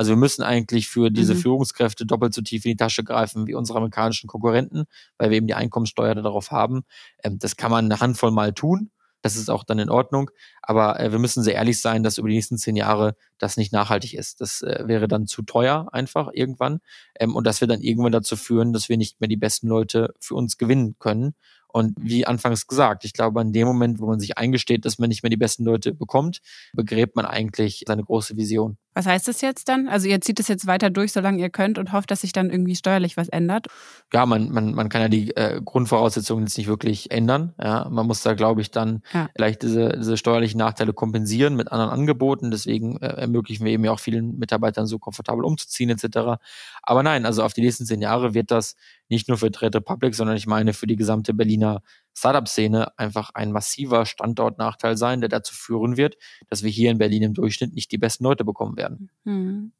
[0.00, 1.40] Also wir müssen eigentlich für diese mhm.
[1.40, 4.84] Führungskräfte doppelt so tief in die Tasche greifen wie unsere amerikanischen Konkurrenten,
[5.18, 6.84] weil wir eben die Einkommenssteuer darauf haben.
[7.22, 8.90] Ähm, das kann man eine Handvoll mal tun.
[9.20, 10.30] Das ist auch dann in Ordnung.
[10.62, 13.74] Aber äh, wir müssen sehr ehrlich sein, dass über die nächsten zehn Jahre das nicht
[13.74, 14.40] nachhaltig ist.
[14.40, 16.80] Das äh, wäre dann zu teuer einfach irgendwann.
[17.18, 20.14] Ähm, und das wird dann irgendwann dazu führen, dass wir nicht mehr die besten Leute
[20.18, 21.34] für uns gewinnen können.
[21.72, 25.08] Und wie anfangs gesagt, ich glaube, an dem Moment, wo man sich eingesteht, dass man
[25.08, 26.40] nicht mehr die besten Leute bekommt,
[26.72, 28.76] begräbt man eigentlich seine große Vision.
[29.00, 29.88] Was heißt das jetzt dann?
[29.88, 32.50] Also ihr zieht es jetzt weiter durch, solange ihr könnt und hofft, dass sich dann
[32.50, 33.68] irgendwie steuerlich was ändert?
[34.12, 37.54] Ja, man, man, man kann ja die äh, Grundvoraussetzungen jetzt nicht wirklich ändern.
[37.58, 39.30] Ja, man muss da, glaube ich, dann ja.
[39.34, 42.50] vielleicht diese, diese steuerlichen Nachteile kompensieren mit anderen Angeboten.
[42.50, 46.38] Deswegen äh, ermöglichen wir eben ja auch vielen Mitarbeitern so komfortabel umzuziehen etc.
[46.82, 48.76] Aber nein, also auf die nächsten zehn Jahre wird das
[49.08, 51.80] nicht nur für Trade Republic, sondern ich meine für die gesamte Berliner
[52.20, 56.16] Startup-Szene einfach ein massiver Standortnachteil sein, der dazu führen wird,
[56.48, 59.10] dass wir hier in Berlin im Durchschnitt nicht die besten Leute bekommen werden.
[59.24, 59.72] Hm.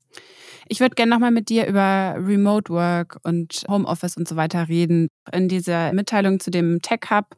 [0.67, 5.09] Ich würde gerne nochmal mit dir über Remote Work und Homeoffice und so weiter reden.
[5.33, 7.37] In dieser Mitteilung zu dem Tech Hub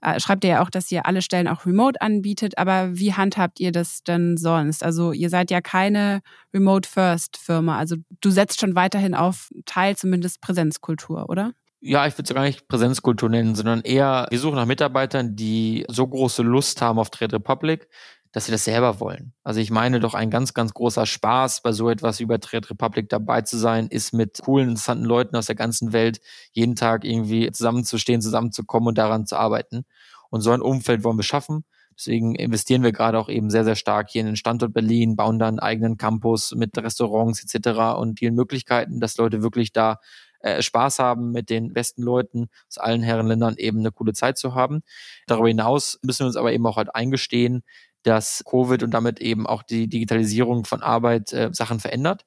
[0.00, 2.58] äh, schreibt ihr ja auch, dass ihr alle Stellen auch remote anbietet.
[2.58, 4.82] Aber wie handhabt ihr das denn sonst?
[4.82, 6.22] Also ihr seid ja keine
[6.54, 7.78] Remote First Firma.
[7.78, 11.52] Also du setzt schon weiterhin auf Teil zumindest Präsenzkultur, oder?
[11.82, 15.86] Ja, ich würde es gar nicht Präsenzkultur nennen, sondern eher, wir suchen nach Mitarbeitern, die
[15.88, 17.88] so große Lust haben auf Trade Republic,
[18.32, 19.32] dass sie das selber wollen.
[19.44, 22.68] Also ich meine doch ein ganz, ganz großer Spaß bei so etwas wie bei Trade
[22.68, 26.20] Republic dabei zu sein, ist mit coolen, interessanten Leuten aus der ganzen Welt
[26.52, 29.84] jeden Tag irgendwie zusammenzustehen, zusammenzukommen und daran zu arbeiten.
[30.28, 31.64] Und so ein Umfeld wollen wir schaffen.
[31.98, 35.38] Deswegen investieren wir gerade auch eben sehr, sehr stark hier in den Standort Berlin, bauen
[35.38, 37.98] da einen eigenen Campus mit Restaurants etc.
[37.98, 39.98] und vielen Möglichkeiten, dass Leute wirklich da
[40.40, 44.54] äh, Spaß haben, mit den besten Leuten aus allen Herrenländern eben eine coole Zeit zu
[44.54, 44.82] haben.
[45.26, 47.62] Darüber hinaus müssen wir uns aber eben auch halt eingestehen,
[48.02, 52.24] dass Covid und damit eben auch die Digitalisierung von Arbeit äh, Sachen verändert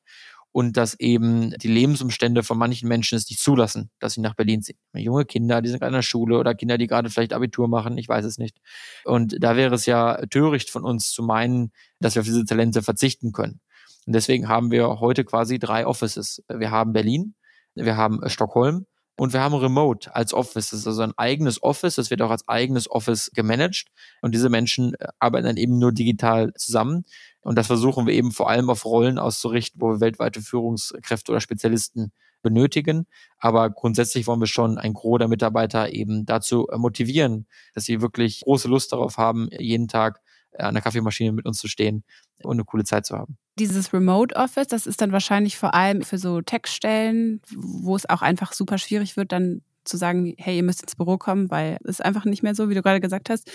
[0.54, 4.62] und dass eben die Lebensumstände von manchen Menschen es nicht zulassen, dass sie nach Berlin
[4.62, 4.78] ziehen.
[4.94, 7.98] Junge Kinder, die sind gerade in der Schule oder Kinder, die gerade vielleicht Abitur machen,
[7.98, 8.60] ich weiß es nicht.
[9.04, 12.84] Und da wäre es ja töricht von uns zu meinen, dass wir auf diese Talente
[12.84, 13.62] verzichten können.
[14.06, 16.44] Und deswegen haben wir heute quasi drei Offices.
[16.48, 17.34] Wir haben Berlin,
[17.76, 20.72] wir haben äh, Stockholm und wir haben Remote als Office.
[20.72, 23.86] Das ist also ein eigenes Office, das wird auch als eigenes Office gemanagt.
[24.22, 27.06] Und diese Menschen äh, arbeiten dann eben nur digital zusammen.
[27.42, 31.42] Und das versuchen wir eben vor allem auf Rollen auszurichten, wo wir weltweite Führungskräfte oder
[31.42, 33.06] Spezialisten benötigen.
[33.38, 38.02] Aber grundsätzlich wollen wir schon ein Gros der Mitarbeiter eben dazu äh, motivieren, dass sie
[38.02, 40.22] wirklich große Lust darauf haben, jeden Tag
[40.58, 42.04] an der Kaffeemaschine mit uns zu stehen
[42.44, 43.38] und eine coole Zeit zu haben.
[43.60, 48.22] Dieses Remote Office, das ist dann wahrscheinlich vor allem für so Tech-Stellen, wo es auch
[48.22, 52.02] einfach super schwierig wird, dann zu sagen, hey, ihr müsst ins Büro kommen, weil es
[52.02, 53.52] einfach nicht mehr so, wie du gerade gesagt hast.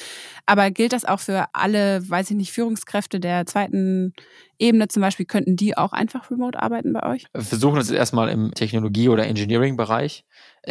[0.46, 4.12] Aber gilt das auch für alle, weiß ich nicht, Führungskräfte der zweiten
[4.58, 7.26] Ebene zum Beispiel, könnten die auch einfach remote arbeiten bei euch?
[7.32, 10.24] Wir versuchen das erstmal im Technologie- oder Engineering-Bereich,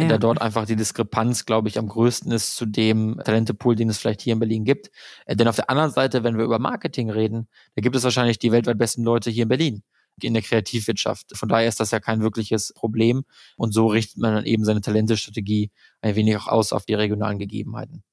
[0.04, 0.08] ja.
[0.10, 3.98] da dort einfach die Diskrepanz, glaube ich, am größten ist zu dem Talentepool, den es
[3.98, 4.92] vielleicht hier in Berlin gibt.
[5.26, 8.40] Äh, denn auf der anderen Seite, wenn wir über Marketing reden, da gibt es wahrscheinlich
[8.40, 9.84] die weltweit besten Leute hier in Berlin.
[10.22, 11.38] in der Kreativwirtschaft.
[11.38, 13.24] Von daher ist das ja kein wirkliches Problem.
[13.56, 15.70] Und so richtet man dann eben seine Talentestrategie
[16.02, 18.04] ein wenig auch aus auf die regionalen Gegebenheiten.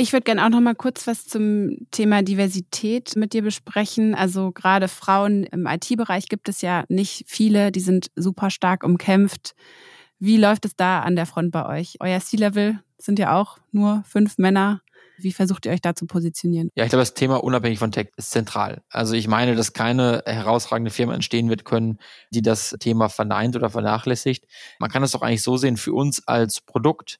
[0.00, 4.14] Ich würde gerne auch noch mal kurz was zum Thema Diversität mit dir besprechen.
[4.14, 9.56] Also gerade Frauen im IT-Bereich gibt es ja nicht viele, die sind super stark umkämpft.
[10.18, 11.96] Wie läuft es da an der Front bei euch?
[12.00, 14.82] Euer C-Level sind ja auch nur fünf Männer.
[15.20, 16.70] Wie versucht ihr euch da zu positionieren?
[16.74, 18.82] Ja, ich glaube, das Thema unabhängig von Tech ist zentral.
[18.90, 21.98] Also ich meine, dass keine herausragende Firma entstehen wird können,
[22.30, 24.46] die das Thema verneint oder vernachlässigt.
[24.78, 27.18] Man kann es doch eigentlich so sehen, für uns als Produkt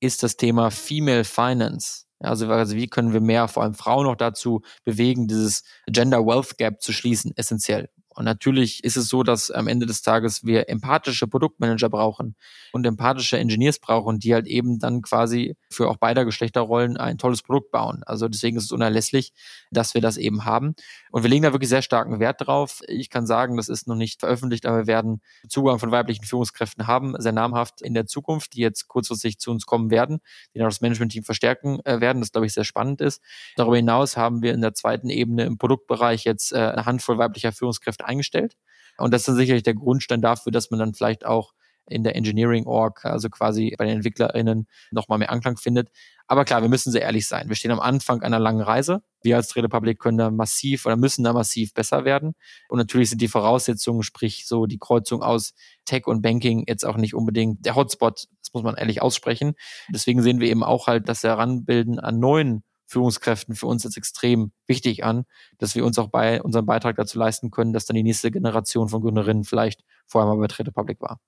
[0.00, 4.16] ist das Thema Female Finance also, also wie können wir mehr, vor allem Frauen noch
[4.16, 7.88] dazu bewegen, dieses Gender Wealth Gap zu schließen, essentiell.
[8.14, 12.34] Und natürlich ist es so, dass am Ende des Tages wir empathische Produktmanager brauchen
[12.72, 17.42] und empathische Engineers brauchen, die halt eben dann quasi für auch beider Geschlechterrollen ein tolles
[17.42, 18.02] Produkt bauen.
[18.04, 19.32] Also deswegen ist es unerlässlich,
[19.70, 20.74] dass wir das eben haben.
[21.12, 22.80] Und wir legen da wirklich sehr starken Wert drauf.
[22.88, 26.88] Ich kann sagen, das ist noch nicht veröffentlicht, aber wir werden Zugang von weiblichen Führungskräften
[26.88, 30.20] haben, sehr namhaft in der Zukunft, die jetzt kurzfristig zu uns kommen werden,
[30.54, 33.22] die dann das Management-Team verstärken äh, werden, das glaube ich sehr spannend ist.
[33.56, 37.52] Darüber hinaus haben wir in der zweiten Ebene im Produktbereich jetzt äh, eine Handvoll weiblicher
[37.52, 38.54] Führungskräfte Geschäft eingestellt.
[38.98, 41.52] Und das ist sicherlich der Grundstein dafür, dass man dann vielleicht auch
[41.86, 45.88] in der Engineering Org, also quasi bei den EntwicklerInnen, nochmal mehr Anklang findet.
[46.28, 47.48] Aber klar, wir müssen sehr ehrlich sein.
[47.48, 49.02] Wir stehen am Anfang einer langen Reise.
[49.22, 52.34] Wir als Trade Republic können da massiv oder müssen da massiv besser werden.
[52.68, 56.96] Und natürlich sind die Voraussetzungen, sprich so die Kreuzung aus Tech und Banking jetzt auch
[56.96, 58.28] nicht unbedingt der Hotspot.
[58.40, 59.54] Das muss man ehrlich aussprechen.
[59.88, 64.52] Deswegen sehen wir eben auch halt das Heranbilden an neuen Führungskräften für uns als extrem
[64.66, 65.24] wichtig an,
[65.58, 68.88] dass wir uns auch bei unserem Beitrag dazu leisten können, dass dann die nächste Generation
[68.88, 71.20] von Gründerinnen vielleicht vorher mal bei Trade Public war.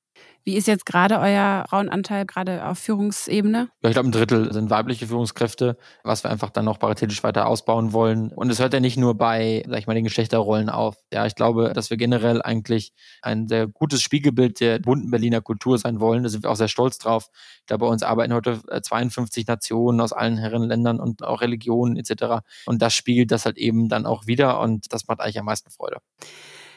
[0.44, 3.68] Wie ist jetzt gerade euer Frauenanteil gerade auf Führungsebene?
[3.80, 7.46] Ja, ich glaube, ein Drittel sind weibliche Führungskräfte, was wir einfach dann noch paritätisch weiter
[7.46, 8.32] ausbauen wollen.
[8.32, 10.96] Und es hört ja nicht nur bei, sag ich mal, den Geschlechterrollen auf.
[11.12, 15.78] Ja, ich glaube, dass wir generell eigentlich ein sehr gutes Spiegelbild der bunten Berliner Kultur
[15.78, 16.24] sein wollen.
[16.24, 17.28] Da sind wir auch sehr stolz drauf.
[17.66, 22.44] Glaube, bei uns arbeiten heute 52 äh, Nationen aus allen Herrenländern und auch Religionen etc.
[22.66, 25.70] Und das spiegelt das halt eben dann auch wieder und das macht eigentlich am meisten
[25.70, 25.98] Freude.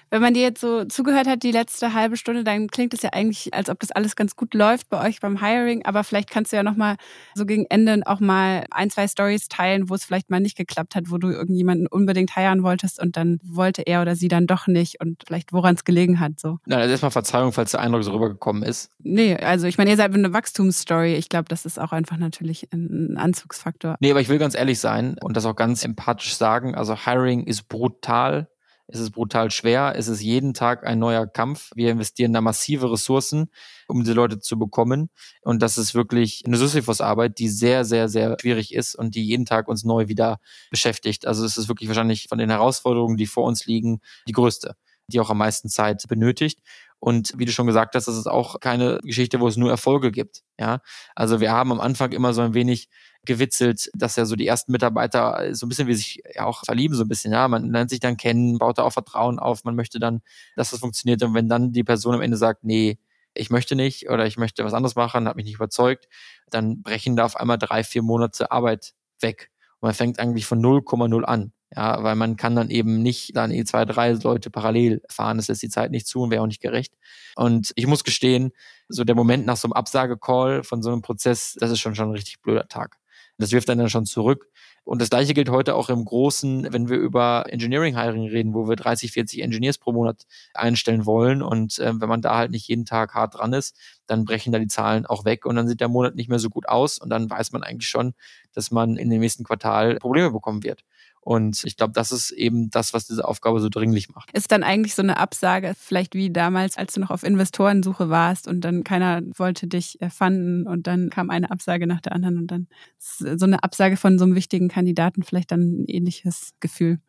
[0.10, 3.12] Wenn man dir jetzt so zugehört hat, die letzte halbe Stunde, dann klingt es ja
[3.14, 5.86] eigentlich, als ob das alles ganz gut läuft bei euch beim Hiring.
[5.86, 6.96] Aber vielleicht kannst du ja nochmal
[7.34, 10.96] so gegen Ende auch mal ein, zwei Stories teilen, wo es vielleicht mal nicht geklappt
[10.96, 14.68] hat, wo du irgendjemanden unbedingt heiren wolltest und dann wollte er oder sie dann doch
[14.68, 16.40] nicht und vielleicht woran es gelegen hat.
[16.40, 16.60] So.
[16.66, 18.92] Na, also erstmal Verzeihung, falls der Eindruck so rübergekommen ist.
[19.00, 21.16] Nee, also ich meine, ihr seid eine Wachstumsstory.
[21.16, 23.96] Ich glaube, das ist auch einfach natürlich ein Anzugsfaktor.
[24.00, 26.76] Nee, aber ich will ganz ehrlich sein und das auch ganz empathisch sagen.
[26.76, 28.48] Also Hiring ist brutal
[28.88, 29.94] es ist brutal schwer.
[29.96, 31.72] Es ist jeden Tag ein neuer Kampf.
[31.76, 33.50] Wir investieren da massive Ressourcen,
[33.88, 35.10] um diese Leute zu bekommen.
[35.42, 39.46] Und das ist wirklich eine Sisyphus-Arbeit, die sehr, sehr, sehr schwierig ist und die jeden
[39.46, 41.26] Tag uns neu wieder beschäftigt.
[41.26, 44.76] Also es ist wirklich wahrscheinlich von den Herausforderungen, die vor uns liegen, die größte,
[45.08, 46.60] die auch am meisten Zeit benötigt.
[47.00, 50.12] Und wie du schon gesagt hast, das ist auch keine Geschichte, wo es nur Erfolge
[50.12, 50.42] gibt.
[50.60, 50.80] Ja,
[51.16, 52.90] also wir haben am Anfang immer so ein wenig
[53.26, 57.04] gewitzelt, dass ja so die ersten Mitarbeiter so ein bisschen wie sich auch verlieben, so
[57.04, 60.00] ein bisschen, ja, man lernt sich dann kennen, baut da auch Vertrauen auf, man möchte
[60.00, 60.22] dann,
[60.56, 62.98] dass das funktioniert und wenn dann die Person am Ende sagt, nee,
[63.36, 66.08] ich möchte nicht oder ich möchte was anderes machen, hat mich nicht überzeugt,
[66.50, 69.52] dann brechen da auf einmal drei, vier Monate Arbeit weg.
[69.80, 71.52] Und man fängt eigentlich von 0,0 an.
[71.72, 75.38] Ja, weil man kann dann eben nicht dann eh zwei, drei Leute parallel fahren.
[75.38, 76.94] Das ist die Zeit nicht zu und wäre auch nicht gerecht.
[77.36, 78.52] Und ich muss gestehen,
[78.88, 82.10] so der Moment nach so einem Absagecall von so einem Prozess, das ist schon schon
[82.10, 82.98] ein richtig blöder Tag.
[83.38, 84.48] Das wirft dann, dann schon zurück.
[84.86, 88.70] Und das gleiche gilt heute auch im Großen, wenn wir über Engineering Hiring reden, wo
[88.70, 91.42] wir 30, 40 Engineers pro Monat einstellen wollen.
[91.42, 93.76] Und äh, wenn man da halt nicht jeden Tag hart dran ist,
[94.06, 96.50] dann brechen da die Zahlen auch weg und dann sieht der Monat nicht mehr so
[96.50, 97.00] gut aus.
[97.00, 98.14] Und dann weiß man eigentlich schon,
[98.54, 100.84] dass man in dem nächsten Quartal Probleme bekommen wird.
[101.26, 104.32] Und ich glaube, das ist eben das, was diese Aufgabe so dringlich macht.
[104.34, 108.48] Ist dann eigentlich so eine Absage, vielleicht wie damals, als du noch auf Investorensuche warst
[108.48, 112.52] und dann keiner wollte dich fanden und dann kam eine Absage nach der anderen und
[112.52, 112.68] dann
[113.00, 117.00] so eine Absage von so einem wichtigen Kandidaten vielleicht dann ein ähnliches Gefühl.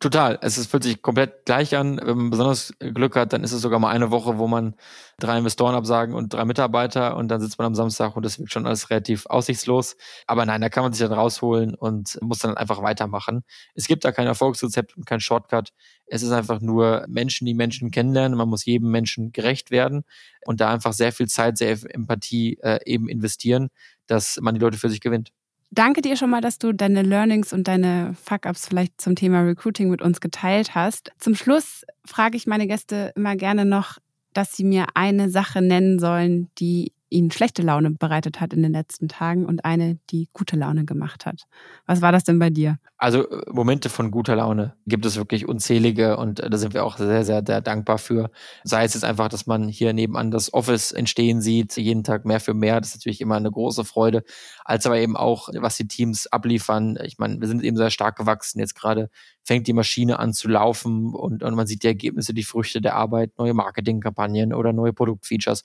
[0.00, 0.38] Total.
[0.42, 2.00] Es fühlt sich komplett gleich an.
[2.02, 4.74] Wenn man besonders Glück hat, dann ist es sogar mal eine Woche, wo man
[5.18, 8.52] drei Investoren absagen und drei Mitarbeiter und dann sitzt man am Samstag und das wird
[8.52, 9.96] schon alles relativ aussichtslos.
[10.26, 13.42] Aber nein, da kann man sich dann rausholen und muss dann einfach weitermachen.
[13.74, 15.72] Es gibt da kein Erfolgsrezept und kein Shortcut.
[16.06, 18.38] Es ist einfach nur Menschen, die Menschen kennenlernen.
[18.38, 20.04] Man muss jedem Menschen gerecht werden
[20.46, 23.68] und da einfach sehr viel Zeit, sehr viel Empathie äh, eben investieren,
[24.06, 25.32] dass man die Leute für sich gewinnt.
[25.70, 29.90] Danke dir schon mal, dass du deine Learnings und deine Fuck-ups vielleicht zum Thema Recruiting
[29.90, 31.12] mit uns geteilt hast.
[31.18, 33.98] Zum Schluss frage ich meine Gäste immer gerne noch,
[34.32, 38.72] dass sie mir eine Sache nennen sollen, die Ihnen schlechte Laune bereitet hat in den
[38.72, 41.44] letzten Tagen und eine, die gute Laune gemacht hat.
[41.86, 42.78] Was war das denn bei dir?
[42.98, 46.84] Also äh, Momente von guter Laune gibt es wirklich unzählige und äh, da sind wir
[46.84, 48.30] auch sehr, sehr, sehr dankbar für.
[48.64, 52.40] Sei es jetzt einfach, dass man hier nebenan das Office entstehen sieht, jeden Tag mehr
[52.40, 54.24] für mehr, das ist natürlich immer eine große Freude,
[54.64, 56.98] als aber eben auch, was die Teams abliefern.
[57.04, 58.58] Ich meine, wir sind eben sehr stark gewachsen.
[58.58, 59.10] Jetzt gerade
[59.44, 62.96] fängt die Maschine an zu laufen und, und man sieht die Ergebnisse, die Früchte der
[62.96, 65.62] Arbeit, neue Marketingkampagnen oder neue Produktfeatures.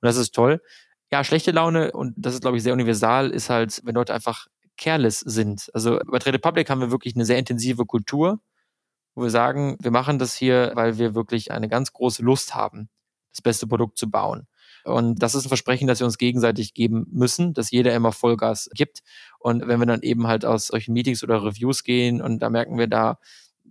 [0.00, 0.60] Und das ist toll.
[1.12, 4.48] Ja, schlechte Laune, und das ist, glaube ich, sehr universal, ist halt, wenn Leute einfach
[4.76, 5.70] careless sind.
[5.72, 8.40] Also bei Trade Republic haben wir wirklich eine sehr intensive Kultur,
[9.14, 12.88] wo wir sagen, wir machen das hier, weil wir wirklich eine ganz große Lust haben,
[13.32, 14.46] das beste Produkt zu bauen.
[14.84, 18.68] Und das ist ein Versprechen, das wir uns gegenseitig geben müssen, dass jeder immer Vollgas
[18.74, 19.02] gibt.
[19.38, 22.78] Und wenn wir dann eben halt aus solchen Meetings oder Reviews gehen und da merken
[22.78, 23.18] wir, da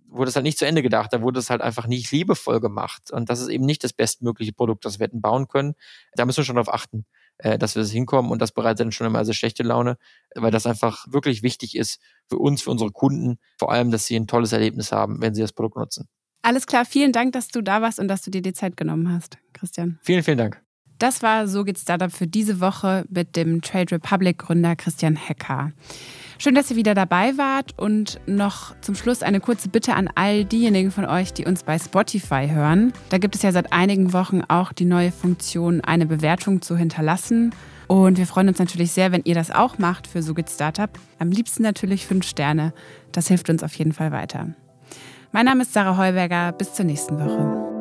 [0.07, 3.11] wurde es halt nicht zu Ende gedacht, da wurde es halt einfach nicht liebevoll gemacht.
[3.11, 5.75] Und das ist eben nicht das bestmögliche Produkt, das wir hätten bauen können.
[6.15, 7.05] Da müssen wir schon darauf achten
[7.37, 9.97] äh, dass wir das hinkommen und das bereitet dann schon immer sehr schlechte Laune,
[10.35, 14.15] weil das einfach wirklich wichtig ist für uns, für unsere Kunden, vor allem, dass sie
[14.15, 16.07] ein tolles Erlebnis haben, wenn sie das Produkt nutzen.
[16.41, 19.11] Alles klar, vielen Dank, dass du da warst und dass du dir die Zeit genommen
[19.11, 19.99] hast, Christian.
[20.03, 20.64] Vielen, vielen Dank.
[20.99, 25.71] Das war So geht Startup für diese Woche mit dem Trade Republic Gründer Christian Hecker.
[26.37, 30.43] Schön, dass ihr wieder dabei wart und noch zum Schluss eine kurze Bitte an all
[30.43, 32.93] diejenigen von euch, die uns bei Spotify hören.
[33.09, 37.53] Da gibt es ja seit einigen Wochen auch die neue Funktion, eine Bewertung zu hinterlassen.
[37.87, 40.89] Und wir freuen uns natürlich sehr, wenn ihr das auch macht für So geht Startup.
[41.19, 42.73] Am liebsten natürlich fünf Sterne.
[43.11, 44.49] Das hilft uns auf jeden Fall weiter.
[45.31, 46.51] Mein Name ist Sarah Heuberger.
[46.53, 47.74] Bis zur nächsten Woche.